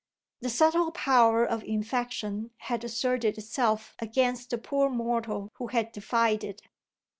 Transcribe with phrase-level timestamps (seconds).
[0.39, 6.43] The subtle power of infection had asserted itself against the poor mortal who had defied
[6.43, 6.63] it.